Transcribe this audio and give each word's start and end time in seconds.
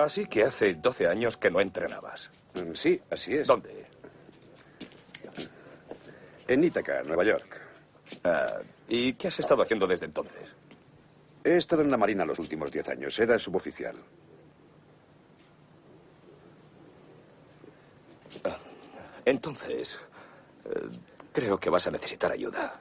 Así 0.00 0.24
que 0.24 0.44
hace 0.44 0.74
12 0.74 1.06
años 1.06 1.36
que 1.36 1.50
no 1.50 1.60
entrenabas. 1.60 2.30
Mm, 2.54 2.72
Sí, 2.74 2.98
así 3.10 3.34
es. 3.34 3.46
¿Dónde? 3.46 3.84
En 6.48 6.64
Ítaca, 6.64 7.02
Nueva 7.02 7.22
York. 7.22 7.60
Ah, 8.24 8.60
¿Y 8.88 9.12
qué 9.12 9.28
has 9.28 9.38
estado 9.38 9.62
haciendo 9.62 9.86
desde 9.86 10.06
entonces? 10.06 10.48
He 11.44 11.56
estado 11.56 11.82
en 11.82 11.90
la 11.90 11.98
Marina 11.98 12.24
los 12.24 12.38
últimos 12.38 12.72
diez 12.72 12.88
años. 12.88 13.18
Era 13.18 13.38
suboficial. 13.38 13.96
Entonces, 19.24 20.00
eh, 20.64 20.88
creo 21.32 21.58
que 21.58 21.70
vas 21.70 21.86
a 21.86 21.90
necesitar 21.90 22.32
ayuda. 22.32 22.80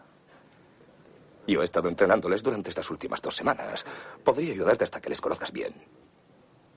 Yo 1.47 1.61
he 1.61 1.63
estado 1.63 1.89
entrenándoles 1.89 2.43
durante 2.43 2.69
estas 2.69 2.89
últimas 2.89 3.21
dos 3.21 3.35
semanas. 3.35 3.85
Podría 4.23 4.53
ayudarte 4.53 4.83
hasta 4.83 5.01
que 5.01 5.09
les 5.09 5.19
conozcas 5.21 5.51
bien. 5.51 5.73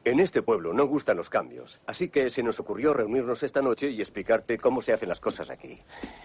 En 0.05 0.19
este 0.19 0.43
pueblo 0.43 0.73
no 0.75 0.84
gustan 0.87 1.16
los 1.16 1.30
cambios, 1.30 1.79
así 1.87 2.09
que 2.09 2.29
se 2.29 2.43
nos 2.43 2.58
ocurrió 2.58 2.93
reunirnos 2.93 3.45
esta 3.45 3.63
noche 3.63 3.89
y 3.89 4.00
explicarte 4.00 4.58
cómo 4.58 4.81
se 4.81 4.93
hacen 4.93 5.08
las 5.08 5.21
cosas 5.21 5.49
aquí. 5.49 5.79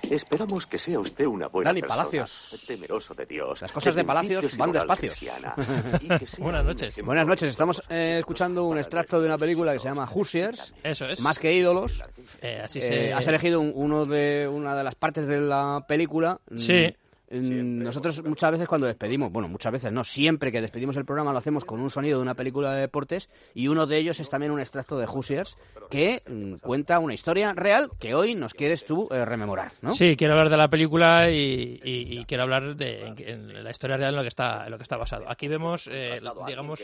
Esperamos 0.10 0.66
que 0.66 0.80
sea 0.80 1.00
usted 1.00 1.28
una 1.28 1.48
buena 1.48 1.70
Dani 1.70 1.82
persona, 1.82 1.98
Palacios. 2.00 2.64
temeroso 2.68 3.14
de 3.14 3.28
Dios. 3.28 3.62
Las 3.62 3.72
cosas 3.72 3.94
de 3.94 4.04
Palacios 4.04 4.58
van 4.58 4.72
despacio. 4.72 5.12
Buenas 6.40 6.66
noches. 6.66 7.02
Buenas 7.04 7.28
noches, 7.28 7.50
estamos 7.52 7.84
eh, 7.90 8.16
escuchando 8.20 8.64
un 8.64 8.80
extracto 8.80 9.22
de 9.22 9.28
una 9.28 9.38
película 9.38 9.74
que 9.74 9.80
se 9.80 9.86
llama 9.90 10.08
Hoosiers, 10.08 10.74
Eso 10.82 11.06
es. 11.06 11.20
más 11.20 11.38
que 11.38 11.54
ídolos. 11.54 12.02
Eh, 12.42 12.60
así 12.64 12.80
Eh, 12.80 12.82
se... 12.82 13.14
Has 13.14 13.28
elegido 13.28 13.60
un- 13.62 13.74
uno 13.76 14.08
de, 14.08 14.50
una 14.52 14.76
de 14.76 14.84
las 14.84 14.96
partes 14.96 15.28
de 15.28 15.40
la 15.40 15.86
película. 15.88 16.40
Mm, 16.50 16.58
Sí. 16.58 16.96
Nosotros 17.30 18.24
muchas 18.24 18.52
veces 18.52 18.68
cuando 18.68 18.88
despedimos, 18.88 19.32
bueno, 19.32 19.48
muchas 19.50 19.72
veces 19.72 19.92
no, 19.92 20.04
siempre 20.04 20.52
que 20.52 20.62
despedimos 20.62 20.96
el 20.98 21.06
programa 21.06 21.32
lo 21.32 21.38
hacemos 21.40 21.66
con 21.66 21.80
un 21.82 21.90
sonido 21.90 22.18
de 22.20 22.22
una 22.24 22.36
película 22.36 22.74
de 22.74 22.82
deportes 22.82 23.30
y 23.54 23.68
uno 23.68 23.86
de 23.86 23.98
ellos 23.98 24.20
es 24.20 24.30
también 24.30 24.52
un 24.52 24.60
extracto 24.60 24.98
de 24.98 25.06
Hoosiers 25.08 25.58
que 25.90 26.24
mm, 26.28 26.56
cuenta 26.62 27.00
una 27.00 27.14
historia 27.14 27.54
real 27.54 27.90
que 28.00 28.16
hoy 28.16 28.36
nos 28.36 28.54
quieres 28.54 28.86
tú 28.86 29.10
eh, 29.12 29.26
rememorar, 29.26 29.74
¿no? 29.82 29.92
Sí, 29.92 30.16
quiero 30.16 30.34
hablar 30.34 30.50
de 30.50 30.58
la 30.58 30.70
película 30.70 31.30
y, 31.30 31.80
y- 31.84 32.20
y 32.20 32.26
quiero 32.26 32.44
hablar 32.44 32.76
de 32.76 33.08
en- 33.08 33.16
en 33.20 33.64
la 33.64 33.72
historia 33.72 33.98
real 33.98 34.12
en 34.12 34.16
lo 34.18 34.22
que 34.22 34.28
está, 34.30 34.66
en 34.66 34.72
lo 34.72 34.78
que 34.78 34.84
está 34.84 34.96
basado. 34.98 35.30
Aquí 35.30 35.48
vemos, 35.48 35.88
eh, 35.92 36.20
digamos, 36.48 36.80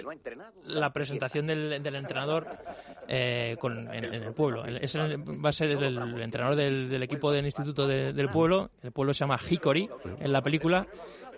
la 0.66 0.92
presentación 0.92 1.48
del, 1.48 1.82
del 1.82 1.96
entrenador 1.96 2.48
eh, 3.08 3.56
con- 3.60 3.94
en, 3.94 4.06
en 4.06 4.24
el 4.24 4.34
pueblo. 4.34 4.66
El- 4.66 4.78
es 4.78 4.94
el- 4.96 5.18
va 5.46 5.50
a 5.50 5.54
ser 5.54 5.72
el, 5.72 5.84
el 5.84 6.22
entrenador 6.22 6.56
del, 6.56 6.90
del 6.90 7.04
equipo 7.04 7.32
del 7.32 7.46
instituto 7.46 7.88
de- 7.88 8.14
del 8.14 8.30
pueblo. 8.30 8.70
El 8.82 8.92
pueblo 8.92 9.14
se 9.14 9.20
llama 9.22 9.40
Hickory 9.50 9.90
la 10.34 10.42
película. 10.42 10.88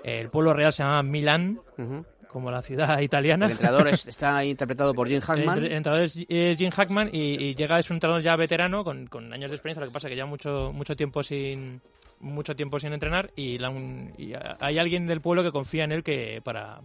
El 0.04 0.30
pueblo 0.30 0.54
real 0.54 0.72
se 0.74 0.84
llama 0.84 1.02
Milán, 1.04 1.60
Ujú. 1.78 2.06
como 2.28 2.52
la 2.52 2.62
ciudad 2.62 3.00
italiana. 3.02 3.46
El 3.46 3.54
entrenador 3.54 3.88
es- 3.88 4.06
está 4.08 4.44
interpretado 4.46 4.94
por 4.94 5.08
Jim 5.08 5.20
Hackman. 5.22 5.58
El 5.58 5.72
entrenador 5.72 6.06
es, 6.06 6.26
es 6.30 6.58
Jim 6.58 6.70
Hackman 6.72 7.10
y, 7.12 7.44
y 7.44 7.56
llega 7.56 7.80
es 7.80 7.90
un 7.90 7.96
entrenador 7.96 8.22
ya 8.24 8.36
veterano 8.36 8.84
con, 8.84 9.08
con 9.08 9.32
años 9.34 9.50
de 9.52 9.56
experiencia. 9.56 9.82
Lo 9.84 9.90
que 9.90 9.94
pasa 9.94 10.08
es 10.08 10.12
que 10.12 10.18
ya 10.18 10.26
mucho 10.26 10.72
mucho 10.74 10.96
tiempo 10.96 11.24
sin 11.24 11.82
mucho 12.20 12.56
tiempo 12.56 12.80
sin 12.80 12.94
entrenar 12.94 13.32
y, 13.36 13.58
la- 13.58 13.70
un- 13.70 14.14
y 14.18 14.34
hay 14.60 14.80
alguien 14.80 15.06
del 15.08 15.22
pueblo 15.22 15.44
que 15.44 15.52
confía 15.52 15.84
en 15.84 15.92
él 15.92 16.04
que 16.04 16.40
para 16.44 16.80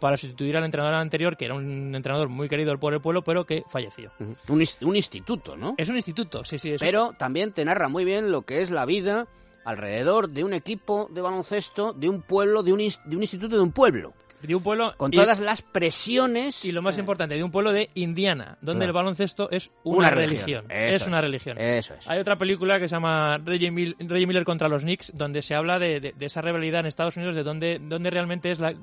para 0.00 0.16
sustituir 0.18 0.54
al 0.58 0.64
entrenador 0.64 0.94
anterior 0.94 1.36
que 1.38 1.46
era 1.46 1.54
un 1.54 1.94
entrenador 1.94 2.28
muy 2.28 2.48
querido 2.50 2.76
por 2.78 2.92
el 2.92 3.00
pueblo 3.00 3.22
pero 3.22 3.44
que 3.46 3.62
falleció. 3.70 4.10
Un, 4.48 4.62
un 4.82 4.96
instituto, 4.96 5.56
¿no? 5.56 5.74
Es 5.78 5.88
un 5.88 5.96
instituto, 5.96 6.44
sí, 6.44 6.58
sí. 6.58 6.72
Es 6.72 6.80
Pero 6.80 7.12
también 7.16 7.52
te 7.52 7.64
narra 7.64 7.88
muy 7.88 8.04
bien 8.04 8.30
lo 8.30 8.42
que 8.42 8.60
es 8.60 8.70
la 8.70 8.84
vida 8.84 9.26
alrededor 9.66 10.30
de 10.30 10.44
un 10.44 10.54
equipo 10.54 11.08
de 11.12 11.20
baloncesto, 11.20 11.92
de 11.92 12.08
un 12.08 12.22
pueblo, 12.22 12.62
de 12.62 12.72
un, 12.72 12.78
de 12.78 13.16
un 13.16 13.22
instituto 13.22 13.56
de 13.56 13.62
un 13.62 13.72
pueblo. 13.72 14.14
de 14.42 14.54
un 14.54 14.62
pueblo 14.62 14.92
Con 14.96 15.12
y- 15.12 15.16
todas 15.16 15.40
las 15.40 15.62
presiones. 15.62 16.64
y 16.64 16.70
lo 16.70 16.82
más 16.82 16.96
importante, 16.98 17.34
de 17.34 17.42
un 17.42 17.50
pueblo 17.50 17.72
de 17.72 17.90
Indiana, 17.94 18.58
donde 18.60 18.84
Claro. 18.84 18.90
el 18.90 18.92
baloncesto 18.94 19.50
es 19.50 19.70
una, 19.82 19.98
Una 19.98 20.10
religión. 20.10 20.66
Es 20.70 21.06
una 21.06 21.20
religión. 21.20 21.58
Eso 21.58 21.94
es. 21.94 22.06
Hay 22.06 22.18
otra 22.20 22.36
película 22.36 22.78
que 22.78 22.86
se 22.88 22.94
llama 22.94 23.38
Reggie, 23.38 23.70
Mil- 23.72 23.96
Reggie 23.98 24.26
Miller 24.26 24.44
contra 24.44 24.68
los 24.68 24.82
Knicks, 24.82 25.10
donde 25.14 25.42
se 25.42 25.54
habla 25.54 25.78
de, 25.78 26.00
de- 26.00 26.12
de 26.12 26.26
esa 26.26 26.42
rivalidad 26.42 26.80
en 26.80 26.86
Estados 26.86 27.16
Unidos, 27.16 27.34
de 27.34 27.42
dónde, 27.42 27.80
dónde 27.82 28.10
realmente 28.10 28.50
es 28.50 28.60
la... 28.60 28.74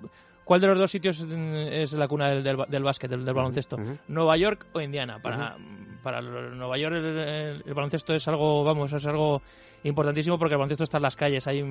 ¿Cuál 0.43 0.59
de 0.59 0.67
los 0.67 0.77
dos 0.77 0.91
sitios 0.91 1.21
es 1.21 1.93
la 1.93 2.07
cuna 2.09 2.27
del, 2.29 2.43
del, 2.43 2.57
del 2.67 2.83
básquet, 2.83 3.09
del, 3.09 3.23
del 3.23 3.33
baloncesto? 3.33 3.77
¿Nueva 4.09 4.35
York 4.35 4.65
o 4.73 4.81
Indiana? 4.81 5.19
Para, 5.21 5.55
para 6.03 6.19
lo- 6.21 6.49
Nueva 6.49 6.77
York 6.77 6.95
el, 6.95 7.05
el- 7.05 7.63
el 7.65 7.73
baloncesto 7.73 8.13
es 8.13 8.27
algo, 8.27 8.65
vamos, 8.65 8.91
es 8.91 9.05
algo 9.05 9.41
importantísimo 9.83 10.37
porque 10.37 10.53
el 10.53 10.59
baloncesto 10.59 10.83
está 10.83 10.97
en 10.97 11.03
las 11.03 11.15
calles. 11.15 11.45
Hay 11.47 11.61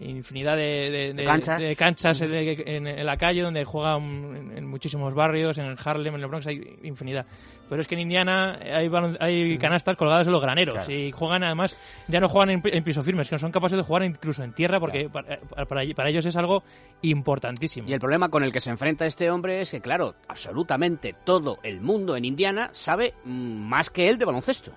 infinidad 0.00 0.56
de, 0.56 0.90
de- 0.90 1.14
de- 1.14 1.24
canchas. 1.24 1.62
de 1.62 1.76
canchas 1.76 2.20
en, 2.22 2.34
en- 2.34 2.86
en 2.88 3.06
la 3.06 3.16
calle 3.16 3.42
donde 3.42 3.64
juegan 3.64 4.02
en, 4.34 4.58
en 4.58 4.66
muchísimos 4.66 5.14
barrios, 5.14 5.58
en 5.58 5.66
el 5.66 5.76
Harlem, 5.84 6.14
en 6.16 6.20
el 6.22 6.26
Bronx, 6.26 6.46
hay 6.46 6.78
infinidad. 6.82 7.24
Pero 7.68 7.80
es 7.80 7.86
que 7.88 7.94
en 7.94 8.00
Indiana 8.00 8.58
hay, 8.60 8.90
hay 9.20 9.58
canastas 9.58 9.96
colgadas 9.96 10.26
en 10.26 10.32
los 10.32 10.42
graneros 10.42 10.74
Claro. 10.74 10.92
y 10.92 11.12
juegan 11.12 11.44
además, 11.44 11.76
ya 12.08 12.20
no 12.20 12.28
juegan 12.28 12.50
en, 12.50 12.62
pi- 12.62 12.70
en 12.72 12.82
piso 12.82 13.02
firme, 13.02 13.22
es 13.22 13.30
que 13.30 13.38
son 13.38 13.52
capaces 13.52 13.78
de 13.78 13.84
jugar 13.84 14.02
incluso 14.02 14.42
en 14.42 14.52
tierra 14.52 14.80
porque 14.80 15.08
para, 15.08 15.38
para- 15.40 15.84
para 15.94 16.08
ellos 16.10 16.26
es 16.26 16.34
algo 16.36 16.64
importantísimo. 17.02 17.88
Y 17.88 17.92
el 17.92 18.00
problema 18.00 18.28
con 18.28 18.42
el 18.42 18.52
que 18.52 18.60
se 18.60 18.70
enfrenta 18.70 19.06
este 19.06 19.30
hombre 19.30 19.60
es 19.60 19.70
que, 19.70 19.80
claro, 19.80 20.16
absolutamente 20.26 21.14
todo 21.24 21.58
el 21.62 21.80
mundo 21.80 22.16
en 22.16 22.24
Indiana 22.24 22.70
sabe 22.72 23.14
mm, 23.24 23.30
más 23.68 23.88
que 23.88 24.08
él 24.08 24.18
de 24.18 24.24
baloncesto. 24.24 24.72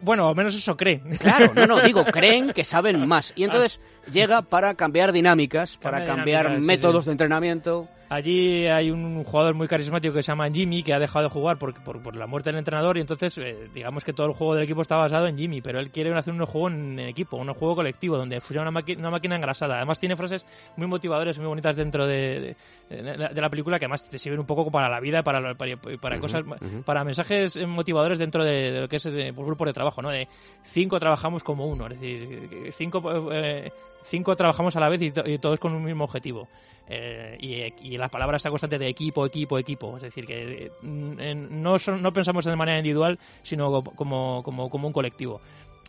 Bueno, 0.00 0.28
al 0.28 0.36
menos 0.36 0.54
eso 0.54 0.76
creen. 0.76 1.16
Claro, 1.18 1.52
no, 1.54 1.66
no, 1.66 1.80
digo, 1.80 2.04
creen 2.12 2.52
que 2.52 2.64
saben 2.64 3.06
más. 3.06 3.32
Y 3.36 3.44
entonces 3.44 3.80
llega 4.12 4.42
para 4.42 4.74
cambiar 4.74 5.12
dinámicas, 5.12 5.76
para 5.76 5.98
Cambia 5.98 6.14
cambiar 6.14 6.42
dinámicas, 6.44 6.62
sí, 6.62 6.66
métodos 6.66 7.04
sí. 7.04 7.08
de 7.08 7.12
entrenamiento. 7.12 7.88
Allí 8.10 8.66
hay 8.66 8.90
un 8.90 9.22
jugador 9.22 9.54
muy 9.54 9.68
carismático 9.68 10.14
que 10.14 10.22
se 10.22 10.32
llama 10.32 10.48
Jimmy, 10.50 10.82
que 10.82 10.94
ha 10.94 10.98
dejado 10.98 11.24
de 11.24 11.30
jugar 11.30 11.58
por, 11.58 11.74
por, 11.84 12.00
por 12.02 12.16
la 12.16 12.26
muerte 12.26 12.48
del 12.50 12.58
entrenador 12.58 12.96
y 12.96 13.02
entonces 13.02 13.36
eh, 13.36 13.68
digamos 13.74 14.02
que 14.02 14.14
todo 14.14 14.26
el 14.28 14.32
juego 14.32 14.54
del 14.54 14.64
equipo 14.64 14.80
está 14.80 14.96
basado 14.96 15.26
en 15.26 15.36
Jimmy, 15.36 15.60
pero 15.60 15.78
él 15.78 15.90
quiere 15.90 16.12
hacer 16.16 16.32
un 16.32 16.44
juego 16.46 16.68
en, 16.68 16.98
en 16.98 17.08
equipo, 17.08 17.36
un 17.36 17.52
juego 17.52 17.76
colectivo, 17.76 18.16
donde 18.16 18.40
funciona 18.40 18.70
una, 18.70 19.10
máquina 19.10 19.36
engrasada. 19.36 19.76
Además 19.76 19.98
tiene 20.00 20.16
frases 20.16 20.46
muy 20.76 20.86
motivadoras, 20.86 21.38
muy 21.38 21.48
bonitas 21.48 21.76
dentro 21.76 22.06
de, 22.06 22.56
de- 22.88 22.96
de 22.96 23.02
la, 23.18 23.28
de 23.28 23.40
la 23.42 23.50
película 23.50 23.78
que 23.78 23.84
además 23.84 24.02
te 24.08 24.18
sirven 24.18 24.40
un 24.40 24.46
poco 24.46 24.70
para 24.70 24.88
la 24.88 25.00
vida, 25.00 25.22
para, 25.22 25.54
para, 25.54 25.76
para 26.00 26.18
cosas, 26.18 26.42
para 26.86 27.04
mensajes 27.04 27.56
eh, 27.56 27.66
motivadores 27.66 28.18
dentro 28.18 28.42
de, 28.42 28.80
lo 28.80 28.88
que 28.88 28.96
es 28.96 29.04
eh, 29.04 29.32
por 29.36 29.44
grupos 29.44 29.66
de 29.66 29.74
trabajo, 29.74 30.00
¿no? 30.00 30.08
De 30.08 30.26
cinco 30.62 30.98
trabajamos 30.98 31.44
como 31.44 31.66
uno, 31.66 31.86
es 31.88 32.00
decir, 32.00 32.72
cinco... 32.72 33.30
eh, 33.34 33.70
cinco 34.04 34.34
trabajamos 34.36 34.74
a 34.76 34.80
la 34.80 34.88
vez 34.88 35.02
y, 35.02 35.10
to- 35.10 35.28
y 35.28 35.38
todos 35.38 35.58
con 35.60 35.72
un 35.74 35.84
mismo 35.84 36.04
objetivo. 36.04 36.48
Eh, 36.90 37.36
y, 37.40 37.88
y 37.92 37.98
la 37.98 38.08
palabra 38.08 38.38
está 38.38 38.48
constante 38.50 38.78
de 38.78 38.88
equipo, 38.88 39.26
equipo, 39.26 39.58
equipo. 39.58 39.96
Es 39.96 40.02
decir, 40.04 40.24
que 40.26 40.70
en- 40.82 41.62
no, 41.62 41.78
son- 41.78 42.02
no 42.02 42.12
pensamos 42.12 42.44
de 42.44 42.56
manera 42.56 42.78
individual, 42.78 43.18
sino 43.42 43.70
co- 43.70 43.82
como, 43.94 44.42
como, 44.42 44.70
como 44.70 44.86
un 44.88 44.92
colectivo. 44.92 45.40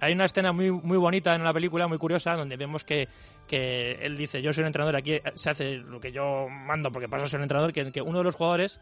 Hay 0.02 0.14
una 0.14 0.26
escena 0.26 0.52
muy, 0.54 0.72
muy 0.72 0.98
bonita 0.98 1.36
en 1.36 1.44
la 1.44 1.52
película, 1.54 1.88
muy 1.88 1.98
curiosa, 1.98 2.34
donde 2.36 2.56
vemos 2.56 2.84
que, 2.86 3.08
que 3.48 3.94
él 4.02 4.16
dice, 4.16 4.42
yo 4.42 4.54
soy 4.54 4.62
un 4.62 4.68
entrenador, 4.68 4.96
aquí 4.96 5.20
se 5.36 5.50
hace 5.50 5.76
lo 5.76 6.00
que 6.00 6.12
yo 6.14 6.48
mando 6.50 6.90
porque 6.92 7.10
paso 7.10 7.26
a 7.26 7.28
ser 7.28 7.40
un 7.40 7.44
entrenador, 7.44 7.74
que, 7.74 7.92
que 7.92 8.02
uno 8.02 8.20
de 8.20 8.24
los 8.24 8.36
jugadores 8.36 8.80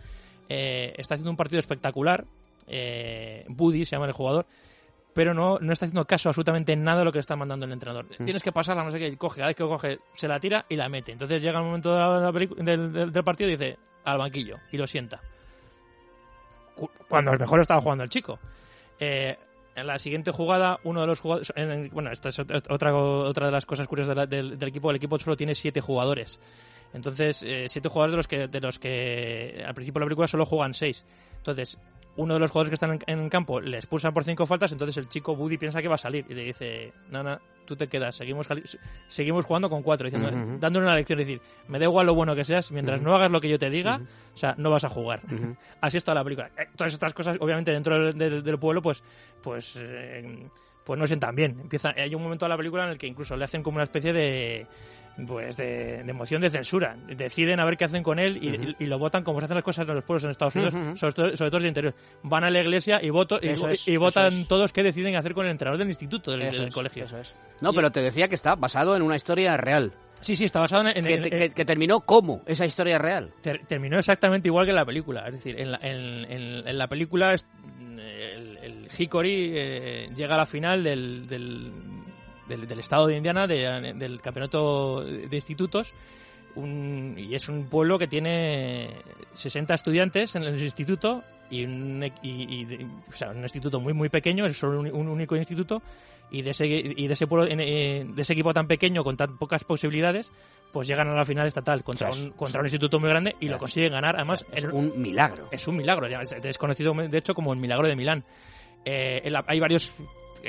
eh, 0.50 0.94
está 0.98 1.16
haciendo 1.16 1.32
un 1.32 1.38
partido 1.38 1.60
espectacular, 1.60 2.26
eh, 2.68 3.46
Buddy 3.48 3.86
se 3.86 3.96
llama 3.96 4.06
el 4.06 4.12
jugador, 4.12 4.46
pero 5.18 5.34
no, 5.34 5.58
no 5.60 5.74
está 5.74 5.86
haciendo 5.88 6.06
caso 6.06 6.30
absolutamente 6.30 6.74
en 6.74 6.84
nada 6.84 7.00
de 7.00 7.06
lo 7.06 7.12
que 7.12 7.18
está 7.18 7.36
mandando 7.36 7.66
el 7.66 7.72
entrenador. 7.72 8.06
Tienes 8.24 8.44
que 8.44 8.52
pasarla, 8.52 8.84
no 8.84 8.92
sé 8.92 9.00
qué, 9.00 9.18
coge, 9.18 9.38
cada 9.38 9.48
vez 9.48 9.56
que 9.56 9.64
coge, 9.64 9.98
se 10.14 10.28
la 10.28 10.40
tira 10.40 10.64
y 10.70 10.76
la 10.76 10.88
mete. 10.90 11.12
Entonces 11.12 11.42
llega 11.42 11.58
el 11.58 11.66
momento 11.66 11.92
de 11.92 12.00
la- 12.00 12.32
del, 13.08 13.24
partido 13.24 13.50
y 13.50 13.54
dice, 13.54 13.80
al 14.06 14.20
banquillo, 14.20 14.58
y 14.72 14.78
lo 14.78 14.86
sienta. 14.86 15.20
Cu- 16.76 16.92
Cuando 17.10 17.32
el 17.32 17.40
mejor 17.40 17.60
estaba 17.62 17.82
jugando 17.82 18.04
el 18.04 18.12
chico. 18.12 18.38
Eh, 19.00 19.36
en 19.76 19.88
la 19.88 19.98
siguiente 19.98 20.30
jugada, 20.32 20.80
uno 20.84 21.02
de 21.02 21.08
los 21.08 21.20
jugadores. 21.20 21.52
en 21.56 21.90
bueno, 21.92 22.12
esta 22.12 22.30
es 22.30 22.38
otra, 22.38 22.62
otra 22.70 22.96
otra 22.96 23.46
de 23.48 23.52
las 23.52 23.66
cosas 23.66 23.88
curiosas 23.88 24.10
de 24.10 24.22
la- 24.22 24.26
del, 24.28 24.58
del 24.60 24.70
equipo. 24.70 24.92
El 24.92 24.98
equipo 24.98 25.18
solo 25.18 25.36
tiene 25.36 25.56
siete 25.56 25.82
jugadores. 25.82 26.40
Entonces, 26.94 27.44
eh, 27.44 27.66
siete 27.70 27.90
jugadores 27.90 28.12
de 28.14 28.18
los 28.18 28.28
que 28.28 28.48
de 28.48 28.62
los 28.62 28.78
que 28.80 29.64
al 29.66 29.74
principio 29.74 30.00
de 30.00 30.06
la 30.06 30.08
película 30.10 30.28
solo 30.28 30.46
juegan 30.46 30.74
seis. 30.76 31.04
Entonces, 31.38 31.80
uno 32.18 32.34
de 32.34 32.40
los 32.40 32.52
jugadores 32.52 32.70
que 32.70 32.74
están 32.76 33.00
en, 33.08 33.20
en 33.22 33.30
campo 33.30 33.62
le 33.62 33.78
expulsan 33.78 34.14
por 34.14 34.24
cinco 34.26 34.46
faltas, 34.46 34.72
entonces 34.72 34.98
el 34.98 35.08
chico 35.08 35.36
Buddy 35.36 35.58
piensa 35.58 35.82
que 35.82 35.88
va 35.88 35.96
a 35.96 36.00
salir 36.00 36.26
y 36.30 36.34
le 36.34 36.44
dice, 36.44 36.92
no, 37.10 37.40
tú 37.66 37.76
te 37.76 37.88
quedas, 37.88 38.16
seguimos, 38.16 38.48
seguimos 39.08 39.46
jugando 39.46 39.70
con 39.70 39.84
cuatro, 39.84 40.06
diciendo, 40.10 40.30
dándole 40.60 40.86
una 40.86 40.96
lección, 40.96 41.20
es 41.20 41.28
decir, 41.28 41.42
me 41.68 41.80
da 41.80 41.86
igual 41.86 42.06
lo 42.06 42.16
bueno 42.16 42.36
que 42.36 42.44
seas, 42.44 42.72
mientras 42.72 43.02
no 43.02 43.16
hagas 43.16 43.30
lo 43.32 43.40
que 43.42 43.50
yo 43.50 43.60
te 43.60 43.70
diga, 43.70 44.02
o 44.34 44.38
sea, 44.38 44.56
no 44.58 44.70
vas 44.72 44.84
a 44.84 44.90
jugar. 44.90 45.22
Así 45.82 45.98
es 45.98 46.04
toda 46.04 46.16
la 46.16 46.24
película. 46.24 46.50
Eh, 46.58 46.68
todas 46.76 46.94
estas 46.94 47.14
cosas, 47.14 47.38
obviamente, 47.40 47.72
dentro 47.72 47.98
del, 48.06 48.18
del- 48.18 48.44
del 48.44 48.58
pueblo, 48.60 48.82
pues, 48.82 49.04
pues, 49.42 49.76
eh, 49.78 50.48
pues 50.84 51.00
no 51.00 51.06
sientan 51.06 51.36
bien. 51.36 51.58
Empieza, 51.60 51.90
hay 51.96 52.16
un 52.16 52.24
momento 52.24 52.46
de 52.46 52.50
la 52.50 52.58
película 52.58 52.84
en 52.86 52.90
el 52.92 52.98
que 52.98 53.08
incluso 53.08 53.36
le 53.36 53.44
hacen 53.44 53.62
como 53.62 53.76
una 53.76 53.84
especie 53.84 54.14
de 54.14 54.66
pues 55.26 55.58
de, 55.58 56.04
de 56.04 56.14
moción 56.14 56.42
de 56.42 56.50
censura. 56.52 56.96
Deciden 57.08 57.60
a 57.60 57.66
ver 57.66 57.78
qué 57.78 57.86
hacen 57.86 58.04
con 58.04 58.20
él 58.20 58.38
y, 58.42 58.50
y- 58.50 58.76
y 58.80 58.86
lo 58.86 59.00
votan 59.00 59.24
como 59.24 59.40
se 59.40 59.46
hacen 59.46 59.56
las 59.56 59.64
cosas 59.64 59.88
en 59.88 59.96
los 59.96 60.04
pueblos 60.04 60.24
en 60.26 60.30
Estados 60.30 60.56
Unidos, 60.56 61.00
sobre, 61.00 61.14
todo, 61.14 61.38
sobre 61.38 61.50
todo 61.52 61.62
de 61.62 61.68
interior. 61.68 61.96
Van 62.24 62.44
a 62.44 62.50
la 62.52 62.60
iglesia 62.62 63.00
y, 63.02 63.10
voto, 63.10 63.40
y, 63.42 63.48
Eso 63.50 63.70
es, 63.70 63.88
y 63.88 63.98
votan 63.98 64.42
es. 64.42 64.48
todos 64.48 64.72
qué 64.72 64.84
deciden 64.84 65.16
hacer 65.16 65.34
con 65.34 65.46
el 65.46 65.52
entrenador 65.52 65.80
del 65.80 65.90
instituto, 65.90 66.32
del, 66.32 66.44
Eso 66.44 66.60
del 66.60 66.68
es, 66.70 66.74
colegio. 66.74 67.06
eso 67.06 67.18
es. 67.18 67.34
No, 67.62 67.74
pero 67.74 67.92
te 67.92 68.02
decía 68.02 68.28
que 68.28 68.36
está 68.36 68.56
basado 68.56 68.96
en 68.96 69.02
una 69.02 69.16
historia 69.16 69.58
real. 69.58 69.92
Sí, 70.22 70.36
sí, 70.36 70.46
está 70.46 70.60
basado 70.60 70.82
en... 70.88 70.98
en- 70.98 71.06
que, 71.06 71.14
en- 71.16 71.24
que- 71.24 71.50
que 71.52 71.66
terminó 71.66 72.02
como 72.02 72.42
esa 72.46 72.66
historia 72.66 72.98
real. 72.98 73.32
ter- 73.42 73.66
terminó 73.68 73.98
exactamente 74.00 74.48
igual 74.48 74.66
que 74.66 74.74
la 74.74 74.86
película. 74.86 75.28
Es 75.28 75.34
decir, 75.34 75.60
en 75.60 75.72
la, 75.72 75.80
en- 75.82 76.78
la 76.78 76.88
película 76.88 77.34
el, 77.34 78.58
el 78.62 78.88
Hickory 78.98 79.52
eh, 79.56 80.10
llega 80.16 80.36
a 80.36 80.38
la 80.40 80.46
final 80.46 80.84
del, 80.84 81.28
del, 81.28 81.72
del- 82.48 82.68
del 82.68 82.80
estado 82.80 83.08
de 83.08 83.18
Indiana, 83.18 83.48
de- 83.48 83.94
del 83.96 84.22
campeonato 84.22 85.02
de 85.04 85.36
institutos, 85.36 85.94
un- 86.56 87.16
y 87.18 87.36
es 87.36 87.50
un 87.50 87.66
pueblo 87.66 88.00
que 88.00 88.08
tiene 88.08 88.90
60 89.34 89.74
estudiantes 89.74 90.36
en 90.36 90.44
el 90.44 90.60
instituto 90.62 91.24
y 91.50 91.64
un, 91.66 92.04
e- 92.04 92.14
y- 92.24 92.84
o 93.10 93.16
sea, 93.16 93.30
un 93.30 93.42
instituto 93.44 93.80
muy 93.80 93.94
muy 93.94 94.10
pequeño, 94.10 94.46
es 94.46 94.58
solo 94.58 94.80
un, 94.80 94.92
un 94.92 95.08
único 95.08 95.36
instituto 95.36 95.82
y 96.32 96.42
de 96.42 96.50
ese 96.52 96.66
y 96.68 97.08
de 97.08 97.14
ese 97.14 97.28
pueblo 97.28 97.48
eh, 97.50 98.06
de 98.08 98.22
ese 98.22 98.34
equipo 98.34 98.54
tan 98.54 98.68
pequeño 98.68 99.04
con 99.04 99.16
tan 99.16 99.38
pocas 99.38 99.64
posibilidades, 99.64 100.30
pues 100.74 100.88
llegan 100.88 101.08
a 101.08 101.16
la 101.16 101.24
final 101.26 101.48
estatal 101.48 101.84
contra 101.84 102.10
O 102.10 102.14
sea, 102.14 102.22
es- 102.24 102.28
un 102.28 102.34
contra 102.36 102.60
un 102.60 102.66
instituto 102.66 103.00
muy 103.00 103.10
grande 103.10 103.36
y 103.40 103.48
lo 103.48 103.58
consiguen 103.60 103.94
ganar. 103.94 104.16
Además, 104.16 104.44
Es 104.52 104.64
en- 104.66 104.72
un 104.74 105.00
milagro. 105.02 105.46
es 105.52 105.68
un 105.68 105.78
milagro, 105.78 106.08
ya 106.10 106.22
es, 106.22 106.32
es 106.34 106.58
conocido 106.58 106.94
de 106.94 107.18
hecho 107.18 107.34
como 107.36 107.54
el 107.54 107.60
milagro 107.60 107.88
de 107.88 107.96
Milán. 107.96 108.24
Eh, 108.84 109.22
hay 109.48 109.60
varias 109.60 109.94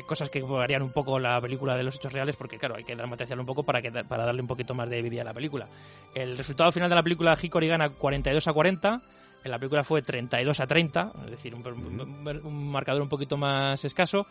cosas 0.07 0.31
que 0.31 0.41
varían 0.43 0.83
un 0.83 0.93
poco 0.93 1.19
la 1.19 1.41
película 1.41 1.77
de 1.77 1.83
los 1.83 1.95
hechos 1.97 2.13
reales 2.13 2.37
porque 2.37 2.59
claro, 2.59 2.77
hay 2.77 2.85
que 2.85 2.95
dramatizarlo 2.97 3.43
un 3.43 3.47
poco 3.47 3.63
para, 3.65 3.83
que, 3.83 3.91
para 3.91 4.25
darle 4.25 4.41
un 4.43 4.47
poquito 4.49 4.75
más 4.75 4.89
de 4.89 5.03
vida 5.03 5.23
a 5.23 5.25
la 5.25 5.35
película. 5.35 5.69
El 6.15 6.37
resultado 6.37 6.71
final 6.73 6.89
de 6.89 6.95
la 6.97 7.03
película 7.03 7.37
Hickory 7.41 7.69
gana 7.69 7.89
42 7.91 8.47
a 8.49 8.53
40, 8.53 9.01
en 9.45 9.51
la 9.51 9.59
película 9.59 9.85
fue 9.85 10.03
32 10.03 10.61
a 10.61 10.67
30, 10.67 11.13
es 11.25 11.31
decir, 11.31 11.55
un, 11.55 11.67
un- 11.67 12.41
un 12.45 12.71
marcador 12.71 13.03
un 13.03 13.09
poquito 13.09 13.37
más 13.37 13.85
escaso. 13.85 14.27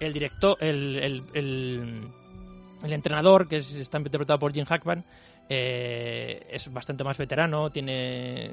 El 0.00 0.12
director, 0.12 0.56
el, 0.60 0.96
el, 0.96 1.22
el- 1.34 2.08
el 2.82 2.92
entrenador, 2.92 3.48
que 3.48 3.56
es- 3.56 3.74
está 3.74 3.98
interpretado 3.98 4.38
por 4.38 4.52
Jim 4.52 4.64
Hackman, 4.66 5.04
eh, 5.48 6.23
es 6.54 6.72
bastante 6.72 7.04
más 7.04 7.18
veterano, 7.18 7.70
tiene, 7.70 8.50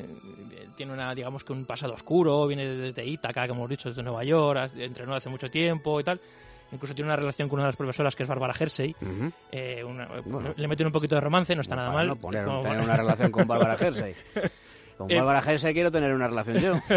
tiene 0.75 0.93
una, 0.93 1.13
digamos 1.13 1.43
que 1.43 1.53
un 1.53 1.65
pasado 1.65 1.93
oscuro, 1.93 2.47
viene 2.47 2.67
desde 2.67 3.05
Ítaca, 3.05 3.47
como 3.47 3.61
hemos 3.61 3.69
dicho, 3.69 3.89
desde 3.89 4.03
Nueva 4.03 4.23
York, 4.23 4.71
entrenó 4.77 5.13
hace 5.15 5.29
mucho 5.29 5.49
tiempo 5.49 5.99
y 5.99 6.03
tal. 6.03 6.19
Incluso 6.73 6.95
tiene 6.95 7.09
una 7.09 7.17
relación 7.17 7.49
con 7.49 7.57
una 7.59 7.65
de 7.65 7.69
las 7.69 7.75
profesoras 7.75 8.15
que 8.15 8.23
es 8.23 8.29
Bárbara 8.29 8.53
Hersey. 8.57 8.95
Eh, 9.51 9.83
una- 9.83 10.07
Bueno. 10.25 10.53
le 10.55 10.67
meten 10.69 10.87
un 10.87 10.93
poquito 10.93 11.15
de 11.15 11.21
romance, 11.21 11.53
no 11.53 11.61
está 11.61 11.75
nada 11.75 11.91
mal. 11.91 12.07
no 12.07 12.15
poner, 12.15 12.45
como- 12.45 12.61
tener 12.61 12.79
una 12.81 12.95
relación 12.95 13.29
con 13.31 13.45
Bárbara 13.45 13.75
Hersey. 13.79 14.15
Con 15.03 15.11
Eh, 15.11 15.17
Bárbara 15.21 15.41
Hersey 15.51 15.73
quiero 15.73 15.91
tener 15.91 16.13
una 16.13 16.27
relación 16.27 16.57
yo. 16.57 16.73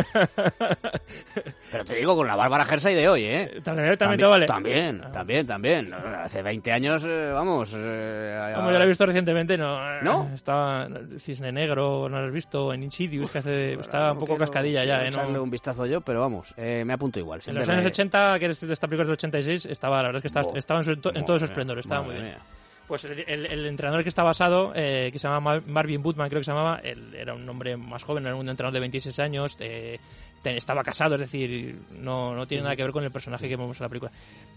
Pero 1.70 1.84
te 1.84 1.94
digo, 1.96 2.14
con 2.16 2.26
la 2.26 2.36
Bárbara 2.36 2.64
Hersey 2.70 2.94
de 2.94 3.08
hoy, 3.08 3.24
¿eh? 3.24 3.60
También, 3.62 3.96
también 3.96 4.20
te 4.20 4.26
vale. 4.26 4.46
También, 4.46 5.02
también, 5.12 5.46
también. 5.46 5.92
Hace 5.94 6.42
20 6.42 6.72
años, 6.72 7.02
eh, 7.06 7.30
vamos. 7.32 7.72
eh, 7.74 8.52
Como 8.54 8.70
yo 8.70 8.78
la 8.78 8.84
he 8.84 8.88
visto 8.88 9.06
recientemente, 9.06 9.56
no. 9.58 10.00
¿No? 10.02 10.30
Estaba 10.34 10.88
Cisne 11.18 11.52
Negro, 11.52 12.08
no 12.08 12.20
lo 12.20 12.26
has 12.26 12.32
visto, 12.32 12.72
en 12.72 12.82
Insidious, 12.82 13.30
que 13.30 13.38
hace, 13.38 13.72
estaba 13.74 14.12
un 14.12 14.18
poco 14.18 14.26
quiero- 14.34 14.40
cascadilla 14.40 14.84
ya, 14.84 15.00
¿eh? 15.04 15.10
No- 15.10 15.16
echarle 15.18 15.38
un 15.40 15.50
vistazo 15.50 15.86
yo, 15.86 16.00
pero 16.00 16.20
vamos, 16.20 16.52
eh, 16.56 16.84
me 16.86 16.92
apunto 16.92 17.18
igual. 17.18 17.40
En 17.46 17.54
los 17.54 17.68
años 17.68 17.82
me- 17.82 17.88
80, 17.88 18.38
que 18.38 18.44
eres 18.46 18.60
de 18.60 18.72
esta 18.72 18.86
película 18.86 19.04
del 19.06 19.12
86, 19.14 19.66
estaba, 19.66 19.96
la 20.02 20.08
verdad 20.08 20.18
es 20.18 20.22
que 20.22 20.28
estaba, 20.28 20.46
Buah. 20.46 20.58
estaba 20.58 20.80
en, 20.80 20.84
su- 20.84 21.10
en 21.14 21.26
todo 21.26 21.38
su 21.38 21.44
esplendor, 21.46 21.78
estaba 21.78 22.02
muy 22.02 22.14
bien. 22.14 22.24
mía. 22.26 22.38
Pues 22.86 23.04
el, 23.04 23.24
el- 23.26 23.46
el 23.46 23.66
entrenador 23.66 24.02
que 24.02 24.08
está 24.08 24.22
basado, 24.22 24.72
eh, 24.74 25.08
que 25.12 25.18
se 25.18 25.26
llama 25.26 25.40
Mar- 25.40 25.62
Marvin 25.66 26.02
Bootman, 26.02 26.28
creo 26.28 26.40
que 26.40 26.44
se 26.44 26.50
llamaba, 26.50 26.80
él 26.84 27.14
era 27.14 27.32
un 27.34 27.48
hombre 27.48 27.76
más 27.76 28.02
joven, 28.02 28.26
era 28.26 28.34
un 28.34 28.48
entrenador 28.48 28.74
de 28.74 28.80
26 28.80 29.18
años, 29.20 29.56
eh, 29.60 29.98
estaba 30.44 30.82
casado, 30.82 31.14
es 31.14 31.22
decir, 31.22 31.78
no, 31.92 32.34
no 32.34 32.46
tiene 32.46 32.64
nada 32.64 32.76
que 32.76 32.82
ver 32.82 32.92
con 32.92 33.02
el 33.02 33.10
personaje 33.10 33.48
que 33.48 33.56
vemos 33.56 33.78
en 33.80 33.84
la 33.84 33.88
película. 33.88 34.12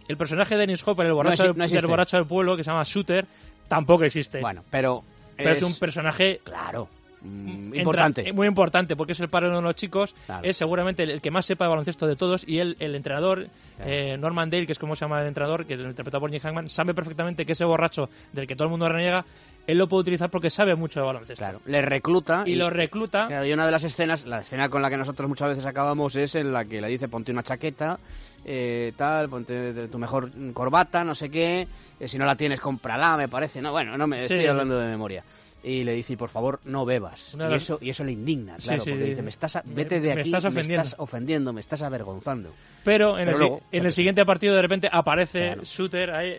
El 0.09 0.18
personaje 0.18 0.56
de 0.56 0.59
Dennis 0.62 0.85
Hopper, 0.85 1.06
el 1.06 1.13
borracho, 1.13 1.44
no 1.53 1.65
del 1.68 1.85
borracho 1.89 2.18
del 2.18 2.25
pueblo, 2.25 2.57
que 2.57 2.63
se 2.65 2.69
llama 2.71 2.83
Shooter, 2.83 3.25
tampoco 3.69 4.03
existe. 4.03 4.41
Bueno, 4.41 4.63
pero. 4.69 5.03
pero 5.38 5.51
es, 5.51 5.63
un 5.63 5.75
personaje 5.75 6.41
Claro. 6.44 6.89
Mm, 7.22 7.48
entra- 7.74 7.80
importante. 7.80 8.30
eh, 8.30 8.34
muy 8.34 8.48
importante, 8.48 8.96
porque 8.96 9.14
es 9.14 9.19
el 9.19 9.30
padre 9.30 9.48
de 9.48 9.52
uno 9.52 9.60
de 9.60 9.64
los 9.68 9.75
chicos, 9.75 10.16
Claro. 10.25 10.42
es 10.48 10.58
seguramente 10.58 11.04
el, 11.04 11.12
el 11.12 11.22
que 11.22 11.31
más 11.31 11.46
sepa 11.46 11.66
de 11.66 11.69
baloncesto 11.69 12.08
de 12.08 12.16
todos, 12.16 12.44
y 12.48 12.60
él, 12.60 12.75
el 12.80 12.96
entrenador, 12.96 13.48
Claro. 13.78 13.92
eh, 13.92 14.18
Norman 14.18 14.50
Dale, 14.50 14.66
que 14.66 14.72
es 14.72 14.80
como 14.80 14.96
se 14.96 15.06
llama 15.06 15.22
el 15.22 15.28
entrenador, 15.28 15.66
que 15.66 15.74
es 15.75 15.80
interpretado 15.80 16.22
por 16.22 16.31
Jim 16.31 16.40
Hackman, 16.42 16.69
sabe 16.69 16.94
perfectamente 16.94 17.46
que 17.46 17.52
ese 17.54 17.66
borracho 17.66 18.10
del 18.34 18.48
que 18.48 18.56
todo 18.56 18.66
el 18.66 18.72
mundo 18.72 18.88
reniega, 18.90 19.25
él 19.68 19.78
lo 19.78 19.88
puede 19.88 20.02
utilizar 20.02 20.30
porque 20.30 20.50
sabe 20.50 20.75
mucho 20.75 21.00
de 21.02 21.06
baloncesto. 21.06 21.44
Claro, 21.44 21.60
le 21.66 21.81
recluta. 21.81 22.44
Y, 22.46 22.56
lo 22.56 22.69
recluta, 22.69 23.28
Claro, 23.28 23.46
y 23.46 23.52
una 23.54 23.66
de 23.66 23.72
las 23.72 23.84
escenas, 23.84 24.25
la 24.25 24.40
escena 24.40 24.70
con 24.70 24.81
la 24.81 24.90
que 24.90 24.98
nosotros 24.98 25.28
muchas 25.28 25.50
veces 25.50 25.66
acabamos 25.66 26.16
es 26.16 26.36
en 26.36 26.54
la 26.54 26.63
que 26.66 26.80
le 26.80 26.88
dice 26.88 27.08
ponte 27.10 27.31
una 27.34 27.44
chaqueta, 27.44 28.00
eh, 28.46 28.94
tal, 28.96 29.28
ponte 29.28 29.88
tu 29.90 29.98
mejor 30.00 30.31
corbata, 30.54 31.04
no 31.04 31.13
sé 31.13 31.30
qué, 31.30 31.68
eh, 32.00 32.08
si 32.08 32.18
no 32.18 32.25
la 32.25 32.36
tienes, 32.38 32.62
cómprala, 32.62 33.18
me 33.18 33.28
parece. 33.28 33.62
No, 33.62 33.72
bueno, 33.72 33.98
no 33.98 34.08
me 34.08 34.20
Sí. 34.20 34.34
estoy 34.34 34.46
hablando 34.46 34.80
de 34.80 34.88
memoria. 34.88 35.24
Y 35.68 35.84
le 35.84 35.92
dice, 35.94 36.16
por 36.16 36.30
favor, 36.30 36.62
no 36.64 36.86
bebas. 36.86 37.34
Una 37.34 37.48
Y 37.48 37.52
las- 37.52 37.64
eso, 37.64 37.78
y 37.81 37.90
eso 37.90 38.04
le 38.06 38.14
indigna, 38.14 38.56
claro, 38.56 38.84
sí, 38.84 38.90
porque 38.92 39.04
sí. 39.04 39.10
dice, 39.10 39.22
me 39.22 39.30
estás 39.30 39.56
a- 39.58 39.64
vete 39.66 40.00
de 40.00 40.16
me 40.16 40.22
aquí, 40.22 40.30
estás 40.30 40.44
me 40.44 40.50
ofendiendo". 40.50 40.84
estás 40.84 41.00
ofendiendo, 41.00 41.54
me 41.54 41.60
estás 41.62 41.81
avergonzando. 41.81 42.54
pero 42.86 43.19
en, 43.19 43.25
Pero 43.25 43.31
el, 43.31 43.38
luego, 43.40 43.62
en 43.72 43.86
el 43.86 43.92
siguiente 43.92 44.25
partido 44.25 44.56
de 44.56 44.62
repente 44.62 44.88
aparece 44.90 45.40
Claro. 45.48 45.64
Shooter 45.66 46.12
ahí 46.12 46.38